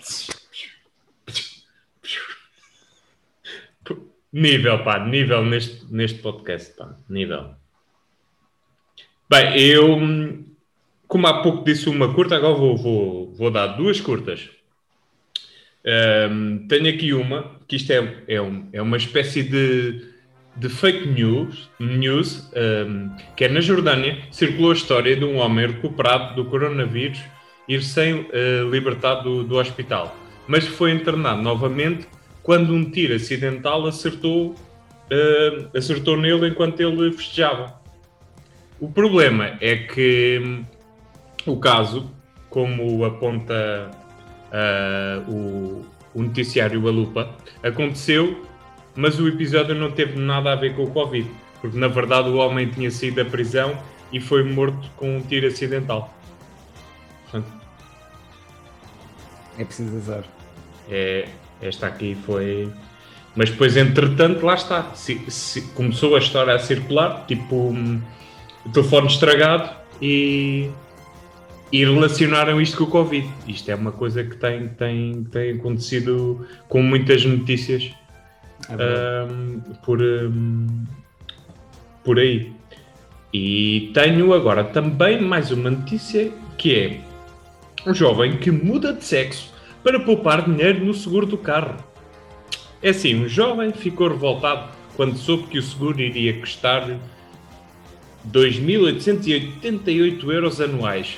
Nível, 4.34 4.84
pá, 4.84 5.00
nível 5.06 5.44
neste, 5.46 5.86
neste 5.94 6.20
podcast, 6.20 6.74
pá, 6.78 6.96
nível. 7.10 7.56
Bem, 9.32 9.58
eu, 9.58 9.98
como 11.08 11.26
há 11.26 11.42
pouco 11.42 11.64
disse 11.64 11.88
uma 11.88 12.14
curta, 12.14 12.36
agora 12.36 12.54
vou, 12.54 12.76
vou, 12.76 13.34
vou 13.34 13.50
dar 13.50 13.68
duas 13.68 14.02
curtas. 14.02 14.50
Hum, 16.30 16.66
tenho 16.68 16.90
aqui 16.90 17.14
uma, 17.14 17.56
que 17.68 17.76
isto 17.78 17.92
é, 17.92 18.24
é, 18.28 18.42
um- 18.42 18.68
é 18.74 18.82
uma 18.82 18.98
espécie 18.98 19.42
de, 19.42 20.06
de 20.56 20.70
fake 20.70 21.08
news, 21.08 21.70
news 21.80 22.52
hum, 22.54 23.10
que 23.36 23.46
é 23.46 23.50
na 23.50 23.62
Jordânia, 23.62 24.22
circulou 24.32 24.72
a 24.72 24.76
história 24.76 25.16
de 25.16 25.24
um 25.26 25.38
homem 25.38 25.66
recuperado 25.68 26.36
do 26.36 26.46
coronavírus 26.50 27.20
e 27.68 27.78
recém-libertado 27.78 29.24
do, 29.24 29.44
do 29.46 29.56
hospital, 29.56 30.14
mas 30.48 30.68
foi 30.68 30.92
internado 30.92 31.42
novamente 31.42 32.06
quando 32.44 32.74
um 32.74 32.84
tiro 32.92 33.16
acidental 33.16 33.88
acertou, 33.88 34.56
hum, 35.10 35.68
acertou 35.74 36.18
nele 36.18 36.50
enquanto 36.50 36.80
ele 36.82 37.12
festejava. 37.14 37.81
O 38.82 38.90
problema 38.90 39.58
é 39.62 39.76
que 39.78 40.42
hum, 40.44 40.66
o 41.46 41.58
caso, 41.58 42.10
como 42.50 43.06
aponta 43.06 43.92
ah, 44.52 45.24
o, 45.28 45.86
o 46.16 46.24
noticiário 46.24 46.88
A 46.88 46.92
Lupa, 46.92 47.36
aconteceu, 47.64 48.44
mas 48.96 49.20
o 49.20 49.28
episódio 49.28 49.76
não 49.76 49.92
teve 49.92 50.20
nada 50.20 50.52
a 50.52 50.56
ver 50.56 50.76
com 50.76 50.84
o 50.84 50.92
Covid, 50.92 51.30
porque 51.62 51.78
na 51.78 51.88
verdade 51.88 52.30
o 52.30 52.36
homem 52.38 52.68
tinha 52.70 52.90
saído 52.92 53.24
da 53.24 53.30
prisão 53.30 53.78
e 54.12 54.20
foi 54.20 54.44
morto 54.44 54.90
com 54.98 55.18
um 55.18 55.22
tiro 55.22 55.48
acidental. 55.48 56.14
Portanto, 57.24 57.52
É 59.58 59.64
preciso 59.64 59.96
azar. 59.98 60.24
é, 60.90 61.28
esta 61.62 61.88
aqui 61.88 62.18
foi. 62.26 62.70
Mas 63.36 63.50
depois, 63.52 63.78
entretanto, 63.78 64.46
lá 64.46 64.56
está. 64.56 64.94
Se- 64.96 65.24
se- 65.30 65.62
começou 65.74 66.16
a 66.16 66.20
história 66.20 66.54
a 66.54 66.60
circular, 66.60 67.26
tipo 67.28 67.56
um, 67.56 68.02
o 68.66 68.70
telefone 68.70 69.08
estragado 69.08 69.70
e, 70.02 70.70
e 71.72 71.86
relacionaram 71.86 72.60
isto 72.62 72.78
com 72.78 72.84
o 72.84 72.88
Covid. 72.88 73.28
Isto 73.48 73.72
é 73.72 73.76
uma 73.76 73.92
coisa 73.92 74.24
que 74.24 74.36
tem, 74.36 74.68
tem, 74.70 75.24
tem 75.26 75.52
acontecido 75.54 76.46
com 76.68 76.82
muitas 76.82 77.24
notícias 77.26 77.92
É 78.70 79.26
um, 79.32 79.60
por, 79.84 80.02
um, 80.02 80.68
por 82.04 82.20
aí. 82.20 82.52
E 83.34 83.92
tenho 83.94 84.34
agora 84.34 84.64
também 84.64 85.22
mais 85.22 85.52
uma 85.52 85.70
notícia 85.70 86.32
que 86.58 86.76
é 86.76 87.02
um 87.90 87.94
jovem 87.94 88.38
que 88.38 88.52
muda 88.52 88.94
de 88.94 89.04
sexo 89.04 89.52
para 89.84 90.00
poupar 90.00 90.44
dinheiro 90.44 90.84
no 90.86 90.94
seguro 90.94 91.26
do 91.26 91.38
carro. 91.38 91.76
É 92.84 92.90
assim, 92.90 93.24
um 93.24 93.28
jovem 93.28 93.72
ficou 93.72 94.10
revoltado 94.10 94.72
quando 94.96 95.18
soube 95.18 95.44
que 95.44 95.58
o 95.58 95.64
seguro 95.64 96.00
iria 96.00 96.40
custar 96.40 97.00
2.888 98.30 100.32
euros 100.32 100.62
anuais 100.62 101.18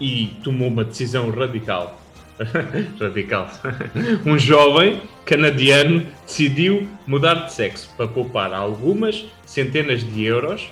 e 0.00 0.36
tomou 0.42 0.68
uma 0.68 0.84
decisão 0.84 1.30
radical. 1.30 2.00
radical. 3.00 3.48
um 4.26 4.38
jovem 4.38 5.00
canadiano 5.24 6.06
decidiu 6.26 6.88
mudar 7.06 7.46
de 7.46 7.52
sexo 7.52 7.90
para 7.96 8.08
poupar 8.08 8.52
algumas 8.52 9.24
centenas 9.46 10.02
de 10.02 10.24
euros 10.24 10.68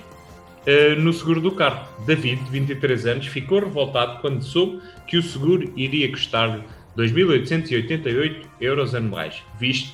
eh, 0.65 0.95
no 0.95 1.13
seguro 1.13 1.41
do 1.41 1.51
carro. 1.51 1.87
David, 2.05 2.43
de 2.43 2.51
23 2.51 3.05
anos, 3.05 3.27
ficou 3.27 3.59
revoltado 3.59 4.19
quando 4.19 4.43
soube 4.43 4.81
que 5.07 5.17
o 5.17 5.23
seguro 5.23 5.71
iria 5.75 6.09
custar 6.09 6.61
2.888 6.97 8.45
euros 8.61 8.93
anuais, 8.93 9.41
visto 9.59 9.93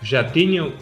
que 0.00 0.06
já 0.06 0.24
tinham 0.24 0.72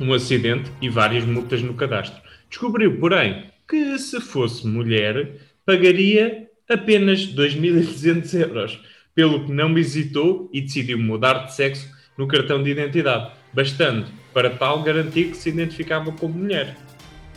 um 0.00 0.12
acidente 0.12 0.70
e 0.80 0.88
várias 0.88 1.24
multas 1.24 1.62
no 1.62 1.74
cadastro. 1.74 2.23
Descobriu, 2.54 3.00
porém, 3.00 3.50
que 3.68 3.98
se 3.98 4.20
fosse 4.20 4.64
mulher, 4.64 5.40
pagaria 5.66 6.48
apenas 6.70 7.26
2.200 7.26 8.32
euros, 8.40 8.80
pelo 9.12 9.44
que 9.44 9.50
não 9.50 9.76
hesitou 9.76 10.48
e 10.52 10.60
decidiu 10.60 10.96
mudar 10.96 11.46
de 11.46 11.54
sexo 11.56 11.90
no 12.16 12.28
cartão 12.28 12.62
de 12.62 12.70
identidade, 12.70 13.32
bastando 13.52 14.06
para 14.32 14.50
tal 14.50 14.84
garantir 14.84 15.30
que 15.30 15.36
se 15.36 15.48
identificava 15.48 16.12
como 16.12 16.32
mulher. 16.32 16.76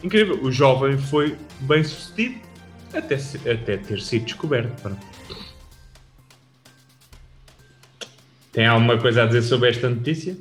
Incrível, 0.03 0.39
o 0.43 0.51
jovem 0.51 0.99
foi 0.99 1.35
bem 1.61 1.83
sucedido 1.83 2.39
até, 2.93 3.15
até 3.51 3.75
ter 3.75 3.99
sido 3.99 4.25
descoberto. 4.25 4.83
Pronto. 4.83 5.03
Tem 8.51 8.67
alguma 8.67 8.99
coisa 8.99 9.23
a 9.23 9.25
dizer 9.25 9.41
sobre 9.41 9.69
esta 9.71 9.89
notícia? 9.89 10.37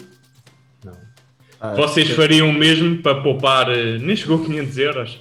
Ah, 1.61 1.75
Vocês 1.75 2.11
fariam 2.11 2.51
o 2.51 2.53
mesmo 2.53 2.99
para 2.99 3.21
poupar, 3.23 3.71
eh, 3.71 3.99
nem 3.99 4.15
chegou 4.15 4.43
a 4.43 4.45
500 4.47 4.79
euros? 4.79 5.21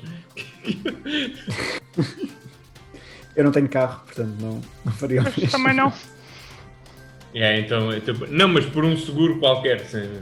Eu 3.36 3.44
não 3.44 3.52
tenho 3.52 3.68
carro, 3.70 4.02
portanto 4.06 4.36
não, 4.40 4.62
não 4.84 4.92
faria 4.94 5.22
o 5.22 5.24
Mas 5.24 5.36
mesmo. 5.36 5.52
também 5.52 5.74
não. 5.76 5.94
É, 7.34 7.60
então, 7.60 7.92
é 7.92 8.00
tipo- 8.00 8.26
não, 8.28 8.48
mas 8.48 8.66
por 8.66 8.86
um 8.86 8.96
seguro 8.98 9.40
qualquer, 9.40 9.82
sim. 9.82 10.22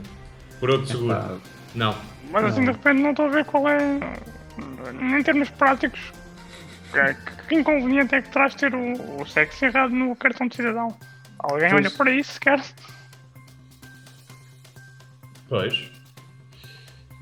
por 0.58 0.70
outro 0.70 0.86
seguro. 0.88 1.14
Pá, 1.14 1.36
Não. 1.74 1.94
Mas 2.30 2.44
assim 2.46 2.62
de 2.64 2.72
repente 2.72 3.00
não 3.02 3.10
estou 3.10 3.26
a 3.26 3.28
ver 3.30 3.44
qual 3.44 3.68
é. 3.68 4.00
Em 5.18 5.22
termos 5.22 5.48
práticos, 5.50 6.00
que, 6.92 7.46
que 7.48 7.54
inconveniente 7.56 8.14
é 8.14 8.22
que 8.22 8.30
traz 8.30 8.54
ter 8.54 8.74
o, 8.74 9.20
o 9.20 9.26
sexo 9.26 9.64
errado 9.64 9.90
no 9.92 10.14
cartão 10.16 10.48
de 10.48 10.56
cidadão? 10.56 10.96
Alguém 11.38 11.70
Pois. 11.70 11.86
olha 11.86 11.90
para 11.90 12.10
isso 12.12 12.32
sequer? 12.34 12.60
Pois. 15.48 15.90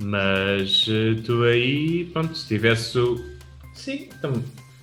Mas 0.00 0.86
eh, 0.88 1.20
tu 1.24 1.42
aí, 1.44 2.04
pronto, 2.12 2.36
se 2.36 2.48
tivesse 2.48 2.98
o. 2.98 3.16
Sim, 3.74 4.08
então, 4.18 4.42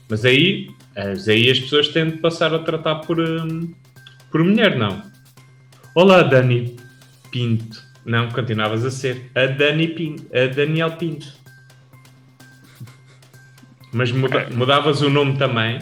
mas 0.10 0.24
aí, 0.26 0.70
mas 0.96 1.28
aí 1.28 1.50
as 1.52 1.60
pessoas 1.60 1.88
têm 1.90 2.10
de 2.12 2.18
passar 2.18 2.54
a 2.54 2.60
tratar 2.60 2.96
por, 2.96 3.20
hum, 3.20 3.74
por 4.32 4.44
mulher, 4.44 4.78
não. 4.78 5.02
Olá, 5.96 6.22
Dani 6.24 6.76
Pinto. 7.32 7.82
Não, 8.06 8.30
continuavas 8.30 8.86
a 8.86 8.92
ser 8.92 9.30
a 9.36 9.46
Dani 9.46 9.90
Pinto, 9.90 10.26
a 10.36 10.48
Daniel 10.48 10.92
Pinto. 10.92 11.28
Mas 13.92 14.12
muda- 14.12 14.48
mudavas 14.54 15.02
o 15.02 15.10
nome 15.10 15.38
também. 15.38 15.80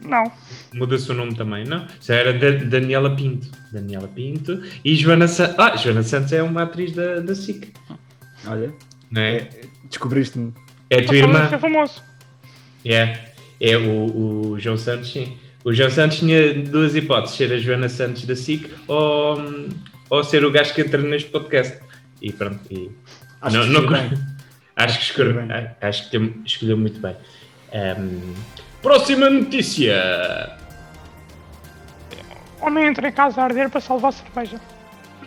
Não. 0.00 0.30
Muda-se 0.74 1.10
o 1.10 1.14
nome 1.14 1.34
também, 1.34 1.64
não? 1.64 1.86
Já 2.00 2.14
era 2.16 2.32
Da- 2.32 2.64
Daniela 2.64 3.14
Pinto. 3.14 3.46
Daniela 3.72 4.08
Pinto 4.08 4.60
e 4.84 4.94
Joana 4.96 5.28
Santos. 5.28 5.54
Ah, 5.58 5.76
Joana 5.76 6.02
Santos 6.02 6.32
é 6.32 6.42
uma 6.42 6.62
atriz 6.62 6.92
da, 6.92 7.20
da 7.20 7.34
SIC, 7.34 7.72
Olha, 8.46 8.72
não 9.10 9.22
é? 9.22 9.36
é, 9.36 9.50
descobriste-me. 9.84 10.52
É 10.90 10.96
a 10.96 10.98
tua 11.00 11.06
para 11.08 11.16
irmã. 11.16 11.48
ser 11.48 11.58
famoso. 11.58 12.02
É, 12.84 13.18
é 13.60 13.76
o, 13.76 14.50
o 14.52 14.60
João 14.60 14.76
Santos, 14.76 15.12
sim. 15.12 15.36
O 15.64 15.72
João 15.72 15.90
Santos 15.90 16.18
tinha 16.18 16.54
duas 16.54 16.94
hipóteses: 16.96 17.36
ser 17.36 17.52
a 17.52 17.58
Joana 17.58 17.88
Santos 17.88 18.24
da 18.24 18.34
SIC 18.34 18.68
ou, 18.88 19.38
ou 20.10 20.24
ser 20.24 20.44
o 20.44 20.50
gajo 20.50 20.74
que 20.74 20.80
entra 20.80 21.00
neste 21.00 21.30
podcast. 21.30 21.78
E 22.20 22.32
pronto. 22.32 22.60
E, 22.70 22.90
Acho 23.40 23.56
Não- 23.58 23.64
que 23.64 23.70
não- 23.72 23.86
bem. 23.92 24.10
acho 24.76 24.98
que 24.98 25.04
escolheu, 25.04 25.34
bem. 25.34 25.48
acho 25.80 26.10
que 26.10 26.32
escolheu 26.44 26.76
muito 26.76 27.00
bem. 27.00 27.16
Ahm, 27.72 28.34
próxima 28.80 29.28
notícia. 29.30 30.58
Homem 32.60 32.86
entra 32.86 33.08
em 33.08 33.12
casa 33.12 33.40
a 33.40 33.44
arder 33.44 33.68
para 33.70 33.80
salvar 33.80 34.10
a 34.10 34.12
cerveja. 34.12 34.60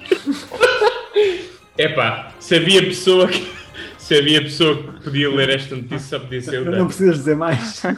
Epá, 1.78 2.32
se 2.40 2.56
havia 2.56 2.82
pessoa 2.82 3.28
que, 3.28 3.46
se 3.98 4.16
havia 4.18 4.42
pessoa 4.42 4.78
que 4.78 5.04
podia 5.04 5.30
ler 5.30 5.50
esta 5.50 5.76
notícia, 5.76 6.00
só 6.00 6.20
podia 6.20 6.42
ser 6.42 6.62
o 6.62 6.72
Não 6.72 6.88
precisas 6.88 7.18
dizer 7.18 7.36
mais. 7.36 7.84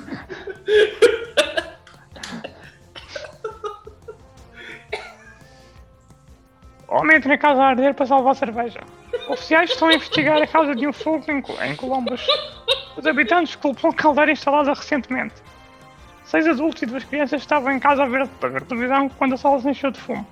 Homem 6.87 7.17
entra 7.17 7.35
em 7.35 7.37
casa 7.37 7.61
a 7.61 7.67
arder 7.67 7.93
para 7.93 8.05
salvar 8.05 8.31
a 8.31 8.35
cerveja. 8.35 8.79
Oficiais 9.29 9.69
estão 9.69 9.89
a 9.89 9.93
investigar 9.93 10.41
a 10.41 10.47
causa 10.47 10.73
de 10.73 10.87
um 10.87 10.93
fogo 10.93 11.23
em, 11.29 11.43
em 11.69 11.75
Columbus. 11.75 12.25
Os 12.97 13.05
habitantes 13.05 13.55
culpam 13.55 13.89
a 13.89 13.93
caldeira 13.93 14.31
instalada 14.31 14.73
recentemente. 14.73 15.35
Seis 16.25 16.47
adultos 16.47 16.81
e 16.81 16.85
duas 16.85 17.03
crianças 17.03 17.41
estavam 17.41 17.71
em 17.71 17.79
casa 17.79 18.03
a 18.03 18.07
ver, 18.07 18.27
a 18.41 18.47
ver 18.47 18.61
televisão 18.63 19.09
quando 19.09 19.33
a 19.33 19.37
sala 19.37 19.59
se 19.59 19.69
encheu 19.69 19.91
de 19.91 19.99
fumo. 19.99 20.25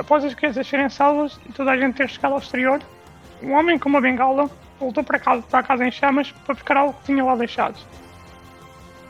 Após 0.00 0.24
as 0.24 0.32
crianças 0.32 0.66
serem 0.66 0.88
salvas 0.88 1.38
e 1.46 1.52
toda 1.52 1.72
a 1.72 1.76
gente 1.76 1.96
ter 1.96 2.08
chegado 2.08 2.32
ao 2.32 2.38
exterior, 2.38 2.80
um 3.42 3.52
homem 3.52 3.78
com 3.78 3.90
uma 3.90 4.00
bengala 4.00 4.50
voltou 4.78 5.04
para, 5.04 5.18
casa, 5.18 5.42
para 5.42 5.58
a 5.58 5.62
casa 5.62 5.86
em 5.86 5.90
chamas 5.90 6.32
para 6.32 6.54
buscar 6.54 6.78
algo 6.78 6.94
que 6.94 7.04
tinha 7.04 7.22
lá 7.22 7.36
deixado. 7.36 7.78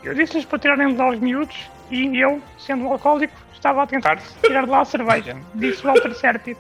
Eu 0.03 0.13
disse-lhes 0.15 0.45
para 0.45 0.59
tirarem 0.59 0.89
de 0.89 0.97
lá 0.97 1.11
os 1.11 1.21
miúdos 1.21 1.71
e 1.93 2.19
eu, 2.19 2.43
sendo 2.59 2.87
um 2.87 2.93
alcoólico, 2.93 3.33
estava 3.53 3.85
a 3.85 3.87
tentar 3.87 4.17
tirar 4.43 4.65
de 4.65 4.71
lá 4.71 4.81
a 4.81 4.85
cerveja, 4.85 5.37
disse 5.55 5.81
Walter 5.81 6.13
Serpit. 6.13 6.59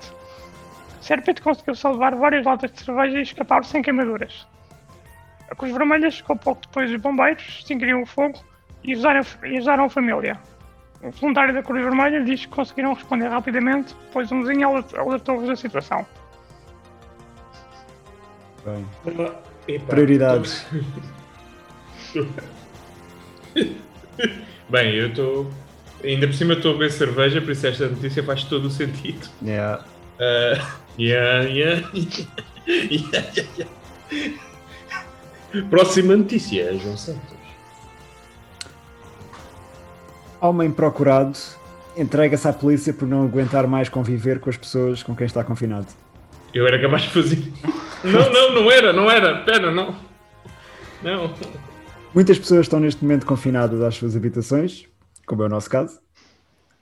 Serpit 1.00 1.42
conseguiu 1.42 1.74
salvar 1.74 2.14
várias 2.14 2.46
latas 2.46 2.70
de 2.70 2.84
cerveja 2.84 3.18
e 3.18 3.22
escapar 3.22 3.64
sem 3.64 3.82
queimaduras. 3.82 4.46
A 5.50 5.56
Cruz 5.56 5.72
Vermelha 5.72 6.08
chegou 6.08 6.36
pouco 6.36 6.62
depois 6.62 6.88
dos 6.88 7.00
bombeiros, 7.00 7.42
extinguiram 7.42 8.02
o 8.02 8.06
fogo 8.06 8.38
e 8.84 8.92
ajudaram, 8.92 9.86
a 9.86 9.90
família. 9.90 10.38
Um 11.02 11.10
voluntário 11.10 11.54
da 11.54 11.62
Cruz 11.62 11.82
Vermelha 11.82 12.22
diz 12.22 12.44
que 12.44 12.48
conseguiram 12.48 12.92
responder 12.92 13.28
rapidamente, 13.28 13.94
pois 14.12 14.30
um 14.30 14.42
vizinho 14.42 14.68
alertou-vos 14.96 15.48
da 15.48 15.56
situação. 15.56 16.06
Bem, 18.64 18.86
Epá, 19.66 19.86
prioridades. 19.86 20.66
Bem, 24.68 24.94
eu 24.94 25.08
estou. 25.08 25.50
Ainda 26.04 26.26
por 26.26 26.34
cima 26.34 26.52
estou 26.54 26.72
a 26.72 26.74
beber 26.74 26.90
cerveja, 26.92 27.40
por 27.40 27.52
isso 27.52 27.66
esta 27.66 27.88
notícia 27.88 28.22
faz 28.22 28.44
todo 28.44 28.66
o 28.66 28.70
sentido. 28.70 29.28
Yeah. 29.42 29.82
Uh, 30.18 30.56
yeah, 30.98 31.48
yeah, 31.48 31.90
yeah, 31.94 32.26
yeah, 32.66 33.70
yeah. 34.12 34.40
Próxima 35.68 36.16
notícia, 36.16 36.76
João 36.78 36.96
Santos. 36.96 37.39
Homem 40.40 40.70
procurado 40.70 41.36
entrega-se 41.96 42.48
à 42.48 42.52
polícia 42.52 42.94
por 42.94 43.06
não 43.06 43.24
aguentar 43.24 43.66
mais 43.66 43.88
conviver 43.88 44.40
com 44.40 44.48
as 44.48 44.56
pessoas 44.56 45.02
com 45.02 45.14
quem 45.14 45.26
está 45.26 45.44
confinado. 45.44 45.86
Eu 46.54 46.66
era 46.66 46.80
capaz 46.80 47.02
de 47.02 47.10
fazer. 47.10 47.52
Não, 48.02 48.32
não, 48.32 48.54
não 48.54 48.70
era, 48.70 48.92
não 48.92 49.10
era. 49.10 49.44
Pera, 49.44 49.70
não. 49.70 49.94
Não. 51.02 51.34
Muitas 52.14 52.38
pessoas 52.38 52.62
estão 52.62 52.80
neste 52.80 53.02
momento 53.04 53.26
confinadas 53.26 53.82
às 53.82 53.94
suas 53.94 54.16
habitações, 54.16 54.86
como 55.26 55.42
é 55.42 55.46
o 55.46 55.48
nosso 55.48 55.68
caso, 55.68 56.00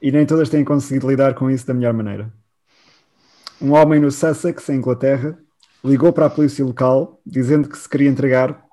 e 0.00 0.12
nem 0.12 0.24
todas 0.24 0.48
têm 0.48 0.64
conseguido 0.64 1.08
lidar 1.08 1.34
com 1.34 1.50
isso 1.50 1.66
da 1.66 1.74
melhor 1.74 1.92
maneira. 1.92 2.32
Um 3.60 3.72
homem 3.72 4.00
no 4.00 4.10
Sussex, 4.10 4.68
em 4.68 4.76
Inglaterra, 4.76 5.36
ligou 5.84 6.12
para 6.12 6.26
a 6.26 6.30
polícia 6.30 6.64
local 6.64 7.20
dizendo 7.26 7.68
que 7.68 7.76
se 7.76 7.88
queria 7.88 8.08
entregar 8.08 8.64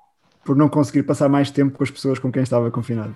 por 0.44 0.54
não 0.54 0.68
conseguir 0.68 1.02
passar 1.02 1.28
mais 1.28 1.50
tempo 1.50 1.76
com 1.76 1.82
as 1.82 1.90
pessoas 1.90 2.20
com 2.20 2.30
quem 2.30 2.44
estava 2.44 2.70
confinado. 2.70 3.14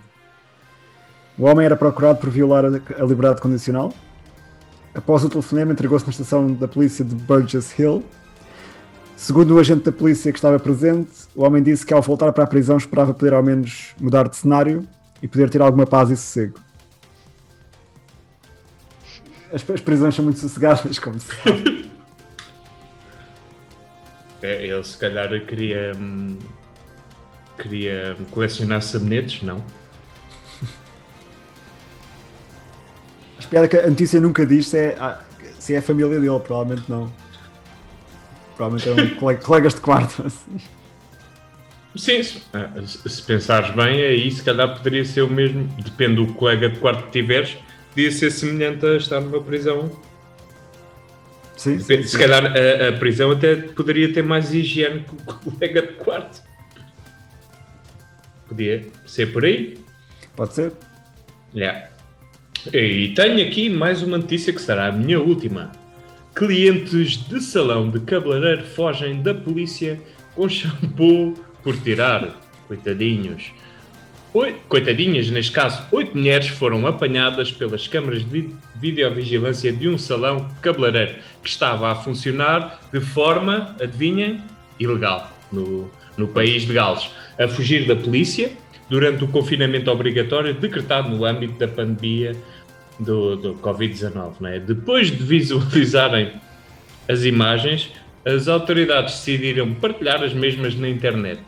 O 1.38 1.44
homem 1.44 1.64
era 1.64 1.76
procurado 1.76 2.18
por 2.18 2.30
violar 2.30 2.64
a 2.64 3.04
liberdade 3.04 3.40
condicional. 3.40 3.92
Após 4.94 5.24
o 5.24 5.28
telefonema, 5.28 5.72
entregou-se 5.72 6.04
na 6.04 6.10
estação 6.10 6.52
da 6.52 6.66
polícia 6.68 7.04
de 7.04 7.14
Burgess 7.14 7.78
Hill. 7.78 8.04
Segundo 9.16 9.54
o 9.54 9.58
agente 9.58 9.84
da 9.84 9.92
polícia 9.92 10.32
que 10.32 10.38
estava 10.38 10.58
presente, 10.58 11.10
o 11.34 11.42
homem 11.44 11.62
disse 11.62 11.84
que 11.86 11.94
ao 11.94 12.02
voltar 12.02 12.32
para 12.32 12.44
a 12.44 12.46
prisão 12.46 12.76
esperava 12.76 13.14
poder 13.14 13.34
ao 13.34 13.42
menos 13.42 13.94
mudar 14.00 14.28
de 14.28 14.36
cenário 14.36 14.86
e 15.22 15.28
poder 15.28 15.48
ter 15.50 15.60
alguma 15.62 15.86
paz 15.86 16.10
e 16.10 16.16
sossego. 16.16 16.58
As, 19.52 19.68
as 19.68 19.80
prisões 19.80 20.14
são 20.14 20.24
muito 20.24 20.38
sossegadas, 20.40 20.98
como 20.98 21.18
se 21.18 21.26
sabe. 21.36 21.80
É, 24.42 24.66
Ele 24.66 24.82
se 24.82 24.96
calhar 24.96 25.28
queria. 25.44 25.92
hum, 25.94 26.38
Queria 27.58 28.16
colecionar 28.30 28.80
sabonetes, 28.80 29.42
não? 29.42 29.62
Piada 33.50 33.66
é 33.66 33.68
que 33.68 33.76
a 33.76 33.88
notícia 33.88 34.20
nunca 34.20 34.46
diz 34.46 34.68
se 34.68 34.78
é, 34.78 34.96
ah, 34.98 35.20
se 35.58 35.74
é 35.74 35.78
a 35.78 35.82
família 35.82 36.08
dele, 36.18 36.26
provavelmente 36.40 36.88
não. 36.88 37.12
Provavelmente 38.56 38.88
é 38.88 38.92
um 39.04 39.14
colega- 39.18 39.42
colegas 39.42 39.74
de 39.74 39.80
quarto. 39.80 40.24
assim. 40.26 40.56
Sim, 41.96 42.22
se, 42.22 42.42
ah, 42.54 42.70
se- 42.86 43.22
pensares 43.22 43.74
bem, 43.74 44.00
aí 44.02 44.30
se 44.30 44.42
calhar 44.44 44.74
poderia 44.76 45.04
ser 45.04 45.22
o 45.22 45.28
mesmo. 45.30 45.64
Depende 45.82 46.16
do 46.16 46.32
colega 46.34 46.68
de 46.68 46.78
quarto 46.78 47.04
que 47.06 47.10
tiveres, 47.10 47.56
podia 47.90 48.12
ser 48.12 48.30
semelhante 48.30 48.86
a 48.86 48.96
estar 48.96 49.20
numa 49.20 49.42
prisão. 49.42 49.90
Sim, 51.56 51.72
sim, 51.72 51.76
Depende- 51.78 52.02
sim. 52.04 52.08
Se 52.10 52.18
calhar 52.18 52.44
a, 52.46 52.88
a 52.88 52.92
prisão 52.98 53.32
até 53.32 53.56
poderia 53.56 54.12
ter 54.12 54.22
mais 54.22 54.54
higiene 54.54 55.00
que 55.00 55.14
o 55.14 55.50
colega 55.50 55.82
de 55.82 55.92
quarto. 55.94 56.42
Podia 58.48 58.86
ser 59.06 59.32
por 59.32 59.44
aí. 59.44 59.78
Pode 60.34 60.54
ser. 60.54 60.72
Yeah. 61.54 61.89
E 62.66 63.08
tenho 63.16 63.46
aqui 63.46 63.70
mais 63.70 64.02
uma 64.02 64.18
notícia 64.18 64.52
que 64.52 64.60
será 64.60 64.88
a 64.88 64.92
minha 64.92 65.18
última. 65.18 65.72
Clientes 66.34 67.16
de 67.26 67.40
salão 67.40 67.88
de 67.88 68.00
cabeleireiro 68.00 68.64
fogem 68.64 69.22
da 69.22 69.32
polícia 69.32 69.98
com 70.34 70.46
shampoo 70.46 71.34
por 71.62 71.74
tirar. 71.78 72.38
Coitadinhos. 72.68 73.50
Coitadinhas, 74.68 75.30
neste 75.30 75.52
caso, 75.52 75.82
oito 75.90 76.16
mulheres 76.16 76.48
foram 76.48 76.86
apanhadas 76.86 77.50
pelas 77.50 77.88
câmaras 77.88 78.20
de 78.20 78.28
vi- 78.28 78.54
videovigilância 78.76 79.72
de 79.72 79.88
um 79.88 79.96
salão 79.96 80.46
cabeleireiro 80.60 81.16
que 81.42 81.48
estava 81.48 81.90
a 81.90 81.94
funcionar 81.94 82.78
de 82.92 83.00
forma, 83.00 83.74
adivinhem, 83.80 84.40
ilegal 84.78 85.32
no, 85.50 85.90
no 86.16 86.28
país 86.28 86.66
de 86.66 86.74
Gales, 86.74 87.10
a 87.38 87.48
fugir 87.48 87.86
da 87.88 87.96
polícia 87.96 88.52
durante 88.90 89.22
o 89.22 89.28
confinamento 89.28 89.90
obrigatório 89.90 90.52
decretado 90.52 91.08
no 91.08 91.24
âmbito 91.24 91.54
da 91.54 91.68
pandemia 91.68 92.36
do, 92.98 93.36
do 93.36 93.54
Covid-19. 93.54 94.32
não 94.40 94.48
é? 94.48 94.58
Depois 94.58 95.10
de 95.10 95.22
visualizarem 95.22 96.32
as 97.08 97.24
imagens, 97.24 97.92
as 98.24 98.48
autoridades 98.48 99.14
decidiram 99.14 99.72
partilhar 99.74 100.22
as 100.22 100.34
mesmas 100.34 100.74
na 100.74 100.88
internet. 100.88 101.40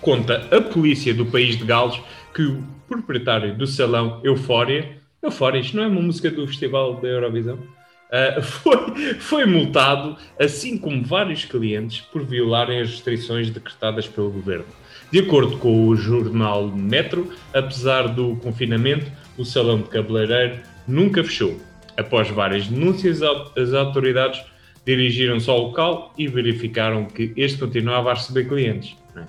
Conta 0.00 0.46
a 0.50 0.60
polícia 0.60 1.14
do 1.14 1.24
país 1.24 1.56
de 1.56 1.64
Gales 1.64 1.98
que 2.34 2.42
o 2.42 2.64
proprietário 2.86 3.56
do 3.56 3.66
salão 3.66 4.20
Eufória, 4.22 4.98
Eufória, 5.22 5.60
isto 5.60 5.76
não 5.76 5.84
é 5.84 5.86
uma 5.86 6.02
música 6.02 6.30
do 6.30 6.46
Festival 6.46 6.96
da 6.96 7.08
Eurovisão, 7.08 7.58
ah, 8.12 8.42
foi, 8.42 9.14
foi 9.14 9.46
multado, 9.46 10.16
assim 10.38 10.76
como 10.76 11.02
vários 11.02 11.44
clientes, 11.44 12.00
por 12.00 12.24
violarem 12.24 12.80
as 12.80 12.90
restrições 12.90 13.50
decretadas 13.50 14.06
pelo 14.06 14.30
governo. 14.30 14.66
De 15.14 15.20
acordo 15.20 15.58
com 15.58 15.86
o 15.86 15.94
jornal 15.94 16.66
Metro, 16.66 17.30
apesar 17.52 18.08
do 18.08 18.34
confinamento, 18.42 19.06
o 19.38 19.44
salão 19.44 19.80
de 19.80 19.88
cabeleireiro 19.88 20.58
nunca 20.88 21.22
fechou. 21.22 21.56
Após 21.96 22.28
várias 22.30 22.66
denúncias, 22.66 23.22
as 23.22 23.72
autoridades 23.72 24.42
dirigiram-se 24.84 25.48
ao 25.48 25.68
local 25.68 26.12
e 26.18 26.26
verificaram 26.26 27.04
que 27.04 27.32
este 27.36 27.58
continuava 27.58 28.10
a 28.10 28.14
receber 28.14 28.48
clientes. 28.48 28.96
é? 29.14 29.22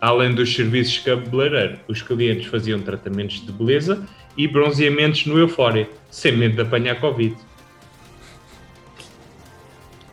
Além 0.00 0.34
dos 0.34 0.54
serviços 0.54 0.94
de 0.94 1.02
cabeleireiro, 1.02 1.78
os 1.86 2.00
clientes 2.00 2.46
faziam 2.46 2.80
tratamentos 2.80 3.44
de 3.44 3.52
beleza 3.52 4.02
e 4.38 4.48
bronzeamentos 4.48 5.26
no 5.26 5.38
Eufória, 5.38 5.86
sem 6.10 6.34
medo 6.34 6.54
de 6.54 6.62
apanhar 6.62 6.98
Covid. 6.98 7.36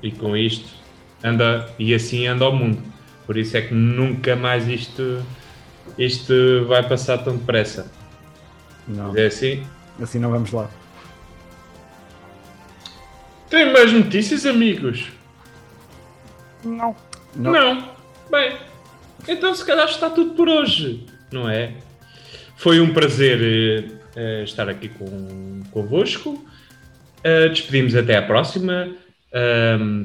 E 0.04 0.12
com 0.12 0.36
isto, 0.36 0.67
anda, 1.24 1.74
e 1.80 1.93
assim 1.93 2.28
anda 2.28 2.50
o 2.50 2.52
mundo. 2.54 2.97
Por 3.28 3.38
isso 3.38 3.56
é 3.58 3.62
que 3.62 3.74
nunca 3.74 4.36
mais 4.36 4.68
isto, 4.68 5.24
isto 5.98 6.66
vai 6.66 6.88
passar 6.88 7.18
tão 7.20 7.36
depressa. 7.38 7.92
Não, 8.88 9.16
É 9.16 9.26
assim? 9.28 9.63
assim 10.02 10.18
não 10.18 10.32
vamos 10.32 10.52
lá. 10.52 10.70
Tem 13.50 13.72
mais 13.72 13.92
notícias, 13.92 14.46
amigos? 14.46 15.10
Não. 16.63 16.96
Não. 17.36 17.52
Não. 17.52 17.90
Bem, 18.32 18.58
então 19.28 19.54
se 19.54 19.66
calhar 19.66 19.88
está 19.88 20.10
tudo 20.10 20.32
por 20.34 20.48
hoje, 20.50 21.06
não 21.32 21.50
é? 21.50 21.74
Foi 22.56 22.80
um 22.80 22.94
prazer 22.94 23.92
eh, 24.16 24.44
estar 24.44 24.68
aqui 24.70 24.90
com, 24.90 25.62
convosco. 25.72 26.44
Eh, 27.24 27.50
despedimos 27.50 27.96
até 27.96 28.16
à 28.16 28.22
próxima. 28.22 28.96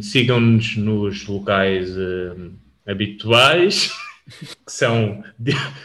Sigam-nos 0.02 0.76
nos 0.76 1.26
locais 1.26 1.96
ahm, 1.96 2.50
habituais, 2.86 3.92
que 4.66 4.72
são, 4.72 5.22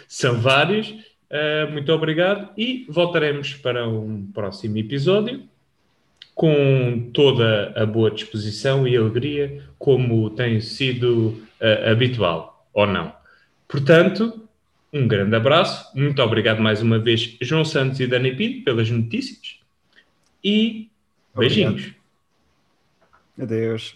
são 0.07 0.39
vários. 0.39 0.93
Ah, 1.29 1.69
muito 1.71 1.91
obrigado 1.91 2.49
e 2.57 2.85
voltaremos 2.89 3.53
para 3.53 3.87
um 3.87 4.25
próximo 4.33 4.77
episódio 4.77 5.43
com 6.33 7.09
toda 7.13 7.73
a 7.75 7.85
boa 7.85 8.11
disposição 8.11 8.87
e 8.87 8.95
alegria, 8.95 9.63
como 9.79 10.29
tem 10.29 10.61
sido 10.61 11.43
ah, 11.59 11.91
habitual, 11.91 12.67
ou 12.73 12.85
não. 12.85 13.11
Portanto, 13.67 14.47
um 14.93 15.07
grande 15.07 15.35
abraço, 15.35 15.91
muito 15.97 16.21
obrigado 16.21 16.61
mais 16.61 16.81
uma 16.81 16.99
vez, 16.99 17.37
João 17.41 17.65
Santos 17.65 17.99
e 17.99 18.07
Dani 18.07 18.35
Pinto, 18.35 18.63
pelas 18.63 18.89
notícias 18.89 19.59
e 20.43 20.89
Obrigado. 21.33 21.73
beijinhos. 21.75 21.93
Adeus. 23.39 23.95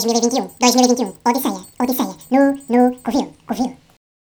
2021, 0.00 0.50
2021, 0.60 1.12
Odisseia, 1.24 1.60
Odisseia, 1.78 2.14
no, 2.30 2.58
no, 2.68 2.96
Covil, 3.02 3.32
Covil. 3.46 3.89